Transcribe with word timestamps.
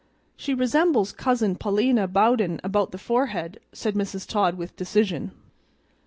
"She 0.35 0.55
resembles 0.55 1.11
Cousin 1.11 1.55
Pa'lina 1.57 2.07
Bowden 2.07 2.59
about 2.63 2.89
the 2.89 2.97
forehead," 2.97 3.59
said 3.71 3.93
Mrs. 3.93 4.27
Todd 4.27 4.55
with 4.57 4.75
decision. 4.75 5.29